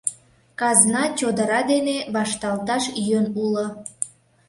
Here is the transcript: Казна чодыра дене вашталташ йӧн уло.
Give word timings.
Казна 0.59 1.03
чодыра 1.19 1.61
дене 1.71 1.97
вашталташ 2.15 2.83
йӧн 3.07 3.25
уло. 3.43 3.65